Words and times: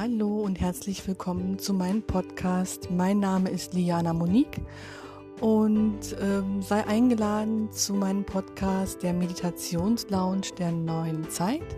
Hallo 0.00 0.40
und 0.40 0.58
herzlich 0.58 1.06
willkommen 1.06 1.58
zu 1.58 1.74
meinem 1.74 2.00
Podcast. 2.02 2.90
Mein 2.90 3.20
Name 3.20 3.50
ist 3.50 3.74
Liana 3.74 4.14
Monique 4.14 4.62
und 5.42 6.16
ähm, 6.18 6.62
sei 6.62 6.86
eingeladen 6.86 7.70
zu 7.70 7.92
meinem 7.92 8.24
Podcast 8.24 9.02
der 9.02 9.12
Meditationslounge 9.12 10.54
der 10.58 10.72
neuen 10.72 11.28
Zeit. 11.28 11.76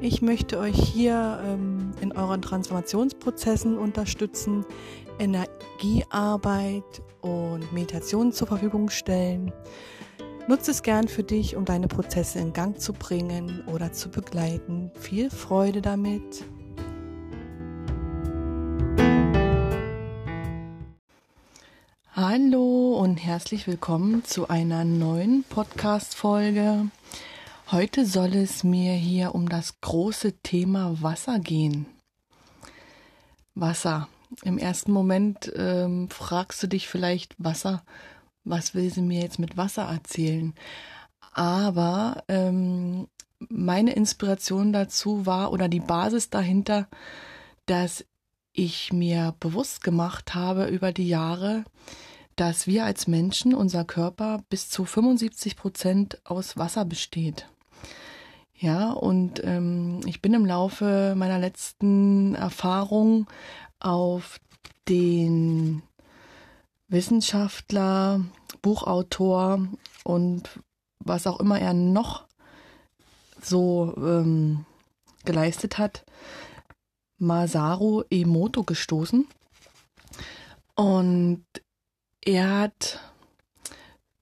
Ich 0.00 0.22
möchte 0.22 0.58
euch 0.58 0.74
hier 0.74 1.40
ähm, 1.46 1.92
in 2.00 2.10
euren 2.10 2.42
Transformationsprozessen 2.42 3.78
unterstützen, 3.78 4.66
Energiearbeit 5.20 7.00
und 7.20 7.72
Meditation 7.72 8.32
zur 8.32 8.48
Verfügung 8.48 8.90
stellen. 8.90 9.52
Nutze 10.48 10.72
es 10.72 10.82
gern 10.82 11.06
für 11.06 11.22
dich, 11.22 11.54
um 11.54 11.64
deine 11.64 11.86
Prozesse 11.86 12.40
in 12.40 12.52
Gang 12.52 12.80
zu 12.80 12.92
bringen 12.92 13.62
oder 13.72 13.92
zu 13.92 14.10
begleiten. 14.10 14.90
Viel 14.98 15.30
Freude 15.30 15.80
damit. 15.80 16.44
Hallo 22.34 22.94
und 22.94 23.18
herzlich 23.18 23.66
willkommen 23.66 24.24
zu 24.24 24.48
einer 24.48 24.84
neuen 24.84 25.44
Podcast-Folge. 25.44 26.86
Heute 27.70 28.06
soll 28.06 28.34
es 28.36 28.64
mir 28.64 28.94
hier 28.94 29.34
um 29.34 29.50
das 29.50 29.82
große 29.82 30.38
Thema 30.38 31.02
Wasser 31.02 31.38
gehen. 31.40 31.84
Wasser. 33.54 34.08
Im 34.44 34.56
ersten 34.56 34.92
Moment 34.92 35.52
ähm, 35.54 36.08
fragst 36.08 36.62
du 36.62 36.68
dich 36.68 36.88
vielleicht, 36.88 37.34
Wasser, 37.36 37.84
was 38.44 38.74
will 38.74 38.90
sie 38.90 39.02
mir 39.02 39.20
jetzt 39.20 39.38
mit 39.38 39.58
Wasser 39.58 39.82
erzählen? 39.82 40.54
Aber 41.34 42.24
ähm, 42.28 43.08
meine 43.40 43.92
Inspiration 43.92 44.72
dazu 44.72 45.26
war 45.26 45.52
oder 45.52 45.68
die 45.68 45.80
Basis 45.80 46.30
dahinter, 46.30 46.88
dass 47.66 48.06
ich 48.54 48.90
mir 48.90 49.34
bewusst 49.38 49.84
gemacht 49.84 50.34
habe 50.34 50.64
über 50.68 50.92
die 50.92 51.08
Jahre, 51.08 51.64
dass 52.42 52.66
wir 52.66 52.84
als 52.84 53.06
Menschen, 53.06 53.54
unser 53.54 53.84
Körper 53.84 54.42
bis 54.50 54.68
zu 54.68 54.84
75 54.84 55.54
Prozent 55.54 56.20
aus 56.24 56.56
Wasser 56.56 56.84
besteht. 56.84 57.46
Ja, 58.56 58.90
und 58.90 59.40
ähm, 59.44 60.00
ich 60.06 60.20
bin 60.20 60.34
im 60.34 60.44
Laufe 60.44 61.14
meiner 61.16 61.38
letzten 61.38 62.34
Erfahrung 62.34 63.28
auf 63.78 64.40
den 64.88 65.84
Wissenschaftler, 66.88 68.24
Buchautor 68.60 69.68
und 70.02 70.50
was 70.98 71.28
auch 71.28 71.38
immer 71.38 71.60
er 71.60 71.74
noch 71.74 72.24
so 73.40 73.94
ähm, 73.98 74.66
geleistet 75.24 75.78
hat, 75.78 76.04
Masaru 77.18 78.02
Emoto 78.10 78.64
gestoßen. 78.64 79.28
Und 80.74 81.44
er 82.24 82.58
hat 82.60 83.00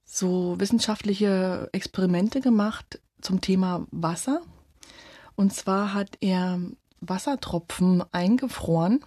so 0.05 0.59
wissenschaftliche 0.59 1.69
Experimente 1.73 2.41
gemacht 2.41 3.01
zum 3.21 3.41
Thema 3.41 3.87
Wasser. 3.91 4.43
Und 5.37 5.55
zwar 5.55 5.95
hat 5.95 6.17
er 6.21 6.61
Wassertropfen 7.01 8.03
eingefroren 8.13 9.01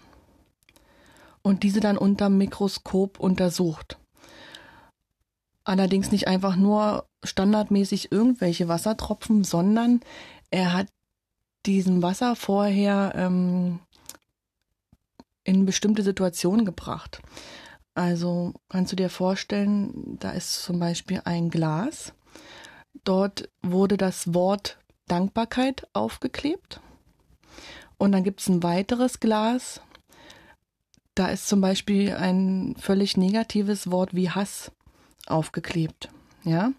und 1.41 1.63
diese 1.63 1.79
dann 1.79 1.97
unter 1.97 2.29
Mikroskop 2.29 3.19
untersucht. 3.19 3.97
Allerdings 5.63 6.11
nicht 6.11 6.27
einfach 6.27 6.55
nur 6.55 7.07
standardmäßig 7.23 8.11
irgendwelche 8.11 8.67
Wassertropfen, 8.67 9.43
sondern 9.43 10.01
er 10.49 10.73
hat 10.73 10.87
diesen 11.65 12.01
Wasser 12.01 12.35
vorher 12.35 13.13
ähm, 13.15 13.79
in 15.43 15.65
bestimmte 15.65 16.03
Situationen 16.03 16.65
gebracht. 16.65 17.21
Also 17.95 18.53
kannst 18.69 18.91
du 18.91 18.95
dir 18.95 19.09
vorstellen, 19.09 20.17
da 20.19 20.31
ist 20.31 20.63
zum 20.63 20.79
Beispiel 20.79 21.21
ein 21.25 21.49
Glas. 21.49 22.13
Dort 23.03 23.49
wurde 23.61 23.97
das 23.97 24.33
Wort 24.33 24.79
Dankbarkeit 25.07 25.87
aufgeklebt. 25.93 26.79
Und 27.97 28.11
dann 28.11 28.23
gibt 28.23 28.41
es 28.41 28.47
ein 28.47 28.63
weiteres 28.63 29.19
Glas. 29.19 29.81
Da 31.15 31.27
ist 31.27 31.47
zum 31.47 31.61
Beispiel 31.61 32.15
ein 32.15 32.75
völlig 32.79 33.17
negatives 33.17 33.91
Wort 33.91 34.15
wie 34.15 34.29
Hass 34.29 34.71
aufgeklebt. 35.27 36.09
Ja. 36.43 36.73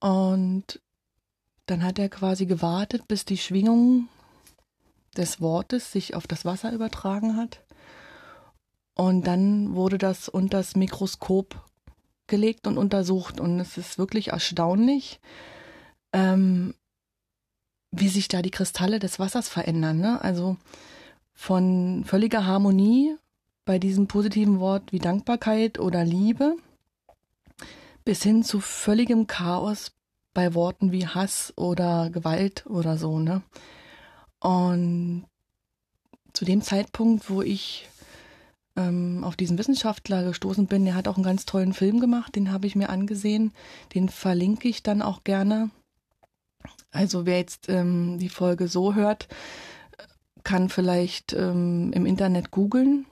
Und 0.00 0.80
dann 1.66 1.82
hat 1.82 1.98
er 1.98 2.08
quasi 2.08 2.46
gewartet, 2.46 3.08
bis 3.08 3.24
die 3.24 3.36
Schwingung 3.36 4.08
des 5.16 5.40
Wortes 5.40 5.90
sich 5.90 6.14
auf 6.14 6.26
das 6.26 6.44
Wasser 6.44 6.72
übertragen 6.72 7.36
hat. 7.36 7.60
Und 9.00 9.28
dann 9.28 9.76
wurde 9.76 9.96
das 9.96 10.28
unter 10.28 10.58
das 10.58 10.74
Mikroskop 10.74 11.64
gelegt 12.26 12.66
und 12.66 12.78
untersucht. 12.78 13.38
Und 13.38 13.60
es 13.60 13.78
ist 13.78 13.96
wirklich 13.96 14.28
erstaunlich, 14.28 15.20
ähm, 16.12 16.74
wie 17.92 18.08
sich 18.08 18.26
da 18.26 18.42
die 18.42 18.50
Kristalle 18.50 18.98
des 18.98 19.20
Wassers 19.20 19.48
verändern. 19.48 20.00
Ne? 20.00 20.20
Also 20.20 20.56
von 21.32 22.04
völliger 22.04 22.44
Harmonie 22.44 23.14
bei 23.64 23.78
diesem 23.78 24.08
positiven 24.08 24.58
Wort 24.58 24.90
wie 24.90 24.98
Dankbarkeit 24.98 25.78
oder 25.78 26.04
Liebe 26.04 26.56
bis 28.04 28.22
hin 28.24 28.42
zu 28.42 28.58
völligem 28.60 29.28
Chaos 29.28 29.92
bei 30.34 30.54
Worten 30.54 30.90
wie 30.90 31.06
Hass 31.06 31.52
oder 31.56 32.10
Gewalt 32.10 32.66
oder 32.66 32.98
so, 32.98 33.18
ne? 33.18 33.42
Und 34.40 35.24
zu 36.32 36.44
dem 36.44 36.62
Zeitpunkt, 36.62 37.28
wo 37.28 37.42
ich 37.42 37.88
ähm, 38.78 39.24
auf 39.24 39.36
diesen 39.36 39.58
Wissenschaftler 39.58 40.22
gestoßen 40.24 40.66
bin, 40.66 40.84
der 40.84 40.94
hat 40.94 41.08
auch 41.08 41.16
einen 41.16 41.24
ganz 41.24 41.44
tollen 41.44 41.72
Film 41.72 42.00
gemacht, 42.00 42.36
den 42.36 42.52
habe 42.52 42.66
ich 42.66 42.76
mir 42.76 42.88
angesehen, 42.88 43.52
den 43.94 44.08
verlinke 44.08 44.68
ich 44.68 44.82
dann 44.82 45.02
auch 45.02 45.24
gerne. 45.24 45.70
Also 46.90 47.26
wer 47.26 47.38
jetzt 47.38 47.68
ähm, 47.68 48.18
die 48.18 48.28
Folge 48.28 48.68
so 48.68 48.94
hört, 48.94 49.28
kann 50.44 50.68
vielleicht 50.68 51.32
ähm, 51.32 51.92
im 51.92 52.06
Internet 52.06 52.50
googeln 52.50 53.06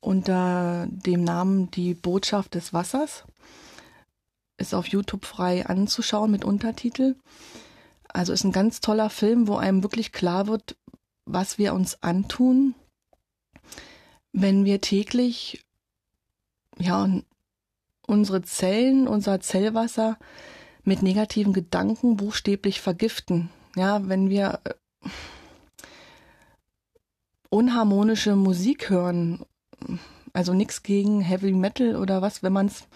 unter 0.00 0.86
dem 0.88 1.22
Namen 1.22 1.70
Die 1.70 1.94
Botschaft 1.94 2.54
des 2.54 2.72
Wassers 2.72 3.24
ist 4.56 4.74
auf 4.74 4.86
YouTube 4.86 5.24
frei 5.24 5.66
anzuschauen 5.66 6.30
mit 6.30 6.44
Untertitel. 6.44 7.14
Also 8.08 8.32
ist 8.32 8.44
ein 8.44 8.52
ganz 8.52 8.80
toller 8.80 9.10
Film, 9.10 9.46
wo 9.48 9.56
einem 9.56 9.82
wirklich 9.82 10.12
klar 10.12 10.46
wird, 10.46 10.76
was 11.26 11.58
wir 11.58 11.74
uns 11.74 12.02
antun, 12.02 12.74
wenn 14.32 14.64
wir 14.64 14.80
täglich 14.80 15.64
ja 16.78 17.08
unsere 18.06 18.42
Zellen, 18.42 19.06
unser 19.08 19.40
Zellwasser 19.40 20.18
mit 20.84 21.02
negativen 21.02 21.52
Gedanken 21.52 22.16
buchstäblich 22.16 22.80
vergiften. 22.80 23.50
Ja, 23.76 24.08
wenn 24.08 24.30
wir 24.30 24.60
äh, 24.64 25.08
unharmonische 27.50 28.36
Musik 28.36 28.90
hören, 28.90 29.44
also 30.32 30.54
nichts 30.54 30.82
gegen 30.82 31.20
Heavy 31.20 31.52
Metal 31.52 31.96
oder 31.96 32.22
was, 32.22 32.42
wenn 32.42 32.52
man 32.52 32.66
es 32.66 32.88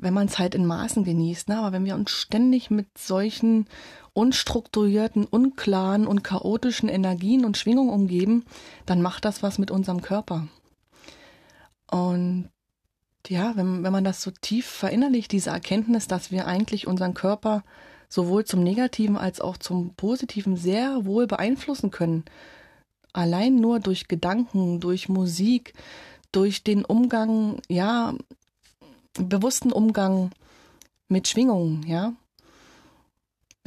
wenn 0.00 0.14
man 0.14 0.26
es 0.26 0.38
halt 0.38 0.54
in 0.54 0.64
Maßen 0.64 1.04
genießt. 1.04 1.48
Ne? 1.48 1.58
Aber 1.58 1.72
wenn 1.72 1.84
wir 1.84 1.94
uns 1.96 2.10
ständig 2.10 2.70
mit 2.70 2.86
solchen 2.96 3.66
unstrukturierten, 4.12 5.24
unklaren 5.24 6.06
und 6.06 6.22
chaotischen 6.22 6.88
Energien 6.88 7.44
und 7.44 7.56
Schwingungen 7.56 7.90
umgeben, 7.90 8.44
dann 8.86 9.02
macht 9.02 9.24
das 9.24 9.42
was 9.42 9.58
mit 9.58 9.70
unserem 9.70 10.00
Körper. 10.00 10.46
Und 11.90 12.50
ja, 13.26 13.56
wenn, 13.56 13.82
wenn 13.82 13.92
man 13.92 14.04
das 14.04 14.22
so 14.22 14.30
tief 14.30 14.66
verinnerlicht, 14.66 15.32
diese 15.32 15.50
Erkenntnis, 15.50 16.06
dass 16.06 16.30
wir 16.30 16.46
eigentlich 16.46 16.86
unseren 16.86 17.14
Körper 17.14 17.64
sowohl 18.08 18.44
zum 18.44 18.62
Negativen 18.62 19.16
als 19.16 19.40
auch 19.40 19.56
zum 19.56 19.94
Positiven 19.94 20.56
sehr 20.56 21.04
wohl 21.04 21.26
beeinflussen 21.26 21.90
können. 21.90 22.24
Allein 23.12 23.56
nur 23.56 23.80
durch 23.80 24.08
Gedanken, 24.08 24.80
durch 24.80 25.08
Musik, 25.08 25.74
durch 26.32 26.62
den 26.62 26.84
Umgang, 26.84 27.60
ja, 27.68 28.14
bewussten 29.14 29.72
Umgang 29.72 30.30
mit 31.08 31.28
Schwingungen, 31.28 31.86
ja. 31.86 32.14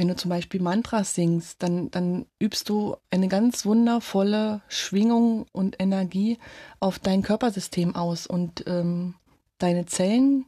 Wenn 0.01 0.07
du 0.07 0.15
zum 0.15 0.29
Beispiel 0.29 0.59
Mantras 0.59 1.13
singst, 1.13 1.61
dann, 1.61 1.91
dann 1.91 2.25
übst 2.39 2.69
du 2.69 2.95
eine 3.11 3.27
ganz 3.27 3.67
wundervolle 3.67 4.63
Schwingung 4.67 5.45
und 5.51 5.79
Energie 5.79 6.39
auf 6.79 6.97
dein 6.97 7.21
Körpersystem 7.21 7.95
aus 7.95 8.25
und 8.25 8.63
ähm, 8.65 9.13
deine 9.59 9.85
Zellen 9.85 10.45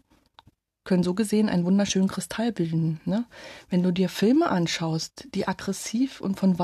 können 0.86 1.04
so 1.04 1.14
gesehen 1.14 1.50
einen 1.50 1.66
wunderschönen 1.66 2.08
Kristall 2.08 2.52
bilden. 2.52 3.00
Ne? 3.06 3.26
Wenn 3.70 3.84
du 3.84 3.92
dir 3.92 4.10
Filme 4.10 4.50
anschaust, 4.50 5.28
die 5.36 5.48
aggressiv 5.48 6.20
und 6.20 6.40
von 6.40 6.58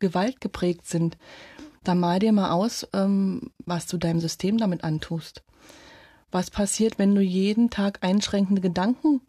Gewalt 0.00 0.40
geprägt 0.40 0.88
sind, 0.88 1.18
dann 1.84 2.00
mal 2.00 2.18
dir 2.18 2.32
mal 2.32 2.50
aus, 2.50 2.88
ähm, 2.92 3.52
was 3.64 3.86
du 3.86 3.98
deinem 3.98 4.18
System 4.18 4.58
damit 4.58 4.82
antust. 4.82 5.44
Was 6.32 6.50
passiert, 6.50 6.98
wenn 6.98 7.14
du 7.14 7.20
jeden 7.20 7.70
Tag 7.70 8.02
einschränkende 8.02 8.60
Gedanken 8.60 9.20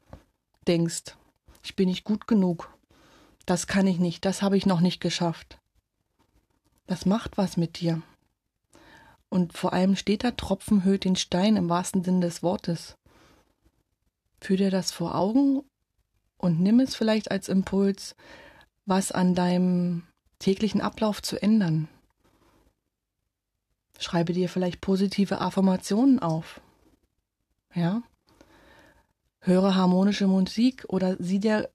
denkst? 0.68 1.16
Ich 1.62 1.76
bin 1.76 1.90
nicht 1.90 2.06
gut 2.06 2.26
genug. 2.26 2.73
Das 3.46 3.68
kann 3.68 3.88
ich 3.88 4.00
nicht. 4.00 4.26
Das 4.26 4.42
habe 4.42 4.58
ich 4.58 4.66
noch 4.66 4.80
nicht 4.80 5.00
geschafft. 5.00 5.60
Das 6.88 7.06
macht 7.06 7.38
was 7.38 7.58
mit 7.58 7.80
dir. 7.80 8.02
Und 9.30 9.54
vor 9.54 9.74
allem 9.74 9.96
steht 9.96 10.24
da 10.24 10.32
Tropfen 10.32 10.84
höht 10.84 11.06
den 11.06 11.16
Stein 11.16 11.56
im 11.56 11.70
wahrsten 11.70 12.04
Sinne 12.04 12.22
des 12.22 12.44
Wortes. 12.44 12.98
Führ 14.40 14.58
dir 14.58 14.72
das 14.72 14.92
vor 14.92 15.16
Augen 15.16 15.64
und 16.38 16.60
nimm 16.60 16.80
es 16.80 16.96
vielleicht 16.96 17.32
als 17.32 17.50
Impuls, 17.50 18.16
was 18.86 19.12
an 19.12 19.34
deinem 19.34 20.04
täglichen 20.40 20.82
Ablauf 20.82 21.22
zu 21.22 21.42
ändern. 21.42 21.88
Schreibe 23.98 24.34
dir 24.34 24.50
vielleicht 24.50 24.82
positive 24.82 25.40
Affirmationen 25.40 26.20
auf. 26.20 26.60
Ja? 27.74 28.04
Höre 29.40 29.76
harmonische 29.76 30.28
Musik 30.28 30.86
oder 30.90 31.16
sieh 31.20 31.40
dir 31.40 31.70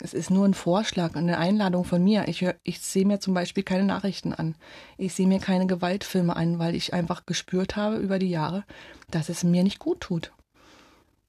es 0.00 0.12
ist 0.12 0.30
nur 0.30 0.44
ein 0.44 0.54
Vorschlag, 0.54 1.14
eine 1.14 1.38
Einladung 1.38 1.84
von 1.84 2.02
mir. 2.04 2.28
Ich, 2.28 2.46
ich 2.64 2.80
sehe 2.80 3.06
mir 3.06 3.18
zum 3.18 3.34
Beispiel 3.34 3.62
keine 3.62 3.84
Nachrichten 3.84 4.32
an. 4.32 4.54
Ich 4.98 5.14
sehe 5.14 5.26
mir 5.26 5.38
keine 5.38 5.66
Gewaltfilme 5.66 6.36
an, 6.36 6.58
weil 6.58 6.74
ich 6.74 6.92
einfach 6.92 7.24
gespürt 7.24 7.76
habe 7.76 7.96
über 7.96 8.18
die 8.18 8.28
Jahre, 8.28 8.64
dass 9.10 9.28
es 9.28 9.42
mir 9.42 9.62
nicht 9.62 9.78
gut 9.78 10.00
tut. 10.00 10.32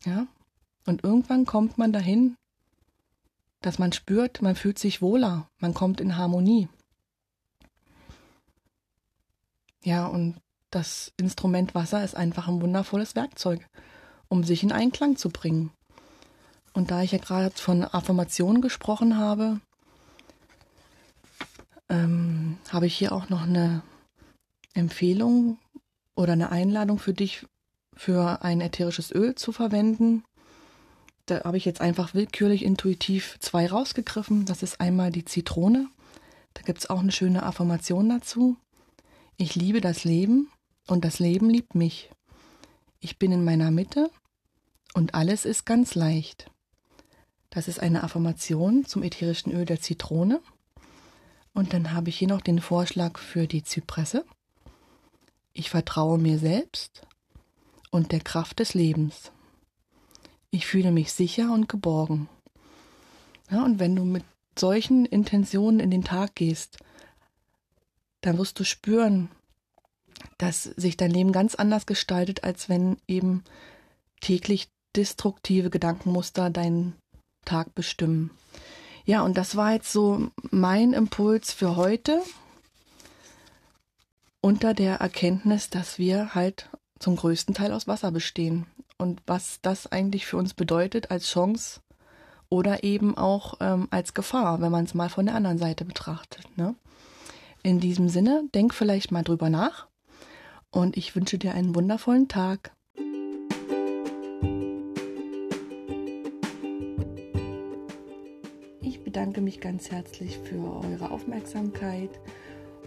Ja? 0.06 0.28
Und 0.86 1.04
irgendwann 1.04 1.46
kommt 1.46 1.78
man 1.78 1.94
dahin, 1.94 2.36
dass 3.62 3.80
man 3.80 3.94
spürt, 3.94 4.42
man 4.42 4.56
fühlt 4.56 4.80
sich 4.80 5.02
wohler, 5.02 5.50
man 5.60 5.74
kommt 5.74 6.02
in 6.02 6.18
Harmonie. 6.18 6.68
Ja, 9.84 10.08
und 10.08 10.36
das 10.70 11.14
Instrument 11.18 11.74
Wasser 11.74 12.04
ist 12.04 12.16
einfach 12.16 12.48
ein 12.48 12.62
wundervolles 12.62 13.16
Werkzeug, 13.16 13.66
um 14.28 14.44
sich 14.44 14.64
in 14.64 14.74
Einklang 14.74 15.16
zu 15.16 15.30
bringen. 15.30 15.72
Und 16.78 16.92
da 16.92 17.02
ich 17.02 17.12
ja 17.12 17.18
gerade 17.18 17.50
von 17.56 17.84
Affirmationen 17.84 18.62
gesprochen 18.62 19.18
habe, 19.18 19.60
ähm, 21.90 22.60
habe 22.70 22.86
ich 22.86 22.96
hier 22.96 23.14
auch 23.14 23.30
noch 23.30 23.42
eine 23.42 23.82
Empfehlung 24.76 25.58
oder 26.14 26.34
eine 26.34 26.52
Einladung 26.52 27.00
für 27.00 27.14
dich, 27.14 27.48
für 27.96 28.44
ein 28.44 28.62
ätherisches 28.62 29.12
Öl 29.12 29.34
zu 29.34 29.52
verwenden. 29.52 30.24
Da 31.26 31.46
habe 31.46 31.58
ich 31.58 31.66
jetzt 31.66 31.82
einfach 31.82 32.14
willkürlich 32.14 32.64
intuitiv 32.64 33.40
zwei 33.40 33.66
rausgegriffen. 33.66 34.46
Das 34.46 34.62
ist 34.62 34.80
einmal 34.80 35.12
die 35.12 35.26
Zitrone. 35.26 35.90
Da 36.54 36.62
gibt 36.62 36.78
es 36.78 36.90
auch 36.92 37.00
eine 37.00 37.12
schöne 37.12 37.42
Affirmation 37.42 38.08
dazu. 38.08 38.56
Ich 39.36 39.56
liebe 39.56 39.82
das 39.82 40.04
Leben 40.04 40.52
und 40.86 41.04
das 41.06 41.18
Leben 41.18 41.50
liebt 41.50 41.74
mich. 41.74 42.12
Ich 43.00 43.18
bin 43.18 43.32
in 43.32 43.44
meiner 43.44 43.72
Mitte 43.72 44.12
und 44.94 45.16
alles 45.16 45.44
ist 45.44 45.66
ganz 45.66 45.96
leicht. 45.96 46.52
Das 47.50 47.68
ist 47.68 47.80
eine 47.80 48.04
Affirmation 48.04 48.86
zum 48.86 49.04
ätherischen 49.04 49.52
Öl 49.54 49.66
der 49.66 49.80
Zitrone. 49.80 50.42
Und 51.54 51.74
dann 51.74 51.94
habe 51.94 52.10
ich 52.10 52.18
hier 52.18 52.28
noch 52.28 52.42
den 52.42 52.60
Vorschlag 52.60 53.18
für 53.18 53.48
die 53.48 53.64
Zypresse. 53.64 54.26
Ich 55.54 55.70
vertraue 55.70 56.20
mir 56.20 56.38
selbst 56.38 57.02
und 57.90 58.12
der 58.12 58.20
Kraft 58.20 58.60
des 58.60 58.74
Lebens. 58.74 59.32
Ich 60.52 60.68
fühle 60.68 60.92
mich 60.92 61.12
sicher 61.12 61.52
und 61.52 61.68
geborgen. 61.68 62.30
Ja, 63.50 63.64
und 63.64 63.80
wenn 63.80 63.96
du 63.96 64.04
mit 64.04 64.24
solchen 64.58 65.06
Intentionen 65.06 65.80
in 65.80 65.90
den 65.90 66.04
Tag 66.04 66.36
gehst, 66.36 66.78
dann 68.22 68.38
wirst 68.38 68.60
du 68.60 68.64
spüren, 68.64 69.30
dass 70.38 70.64
sich 70.64 70.98
dein 70.98 71.12
Leben 71.12 71.32
ganz 71.32 71.56
anders 71.56 71.86
gestaltet, 71.86 72.44
als 72.44 72.70
wenn 72.70 72.98
eben 73.08 73.44
täglich 74.22 74.70
destruktive 74.96 75.70
Gedankenmuster 75.70 76.50
dein 76.50 76.94
Tag 77.48 77.74
bestimmen. 77.74 78.30
Ja, 79.06 79.22
und 79.22 79.38
das 79.38 79.56
war 79.56 79.74
jetzt 79.74 79.92
so 79.92 80.30
mein 80.52 80.94
Impuls 80.94 81.54
für 81.54 81.76
heute 81.76 82.22
unter 84.42 84.74
der 84.74 84.98
Erkenntnis, 84.98 85.70
dass 85.70 85.98
wir 85.98 86.36
halt 86.36 86.70
zum 87.00 87.16
größten 87.16 87.56
Teil 87.56 87.72
aus 87.72 87.88
Wasser 87.88 88.12
bestehen 88.12 88.66
und 88.98 89.22
was 89.26 89.60
das 89.62 89.88
eigentlich 89.88 90.26
für 90.26 90.38
uns 90.38 90.54
bedeutet 90.54 91.12
als 91.12 91.30
Chance 91.30 91.82
oder 92.50 92.84
eben 92.84 93.18
auch 93.18 93.56
ähm, 93.60 93.88
als 93.92 94.14
Gefahr, 94.14 94.62
wenn 94.62 94.72
man 94.72 94.86
es 94.86 94.94
mal 94.94 95.10
von 95.10 95.26
der 95.26 95.36
anderen 95.36 95.58
Seite 95.58 95.86
betrachtet. 95.86 96.46
Ne? 96.58 96.76
In 97.64 97.80
diesem 97.80 98.10
Sinne, 98.10 98.44
denk 98.54 98.74
vielleicht 98.74 99.12
mal 99.12 99.24
drüber 99.24 99.50
nach 99.50 99.88
und 100.72 100.98
ich 100.98 101.16
wünsche 101.16 101.38
dir 101.38 101.54
einen 101.54 101.76
wundervollen 101.76 102.28
Tag. 102.28 102.72
Bedanke 109.08 109.40
mich 109.40 109.62
ganz 109.62 109.90
herzlich 109.90 110.38
für 110.38 110.62
eure 110.84 111.12
Aufmerksamkeit 111.12 112.10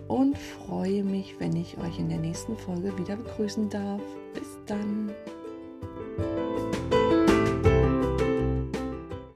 und 0.06 0.36
freue 0.36 1.02
mich, 1.02 1.36
wenn 1.38 1.56
ich 1.56 1.78
euch 1.78 1.98
in 1.98 2.10
der 2.10 2.18
nächsten 2.18 2.58
Folge 2.58 2.98
wieder 2.98 3.16
begrüßen 3.16 3.70
darf. 3.70 4.02
Bis 4.34 4.58
dann. 4.66 5.14